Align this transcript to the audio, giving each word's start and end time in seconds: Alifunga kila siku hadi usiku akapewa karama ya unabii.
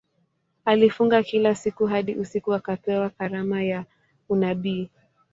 Alifunga 0.65 1.23
kila 1.23 1.55
siku 1.55 1.85
hadi 1.85 2.15
usiku 2.15 2.53
akapewa 2.53 3.09
karama 3.09 3.63
ya 3.63 3.85
unabii. 4.29 4.89